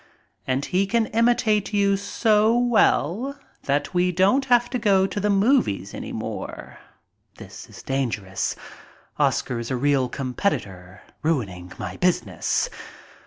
And 0.47 0.65
he 0.65 0.87
can 0.87 1.05
imitate 1.05 1.75
you 1.75 1.95
so 1.95 2.57
well 2.57 3.37
that 3.65 3.93
we 3.93 4.11
don't 4.11 4.45
have 4.45 4.67
to 4.71 4.79
go 4.79 5.05
to 5.05 5.19
the 5.19 5.29
movies 5.29 5.93
any 5.93 6.11
more. 6.11 6.79
[This 7.35 7.69
is 7.69 7.83
dangerous. 7.83 8.55
Oscar 9.19 9.59
is 9.59 9.69
a 9.69 9.77
real 9.77 10.09
competitor, 10.09 11.03
ruining 11.21 11.71
my 11.77 11.97
business. 11.97 12.67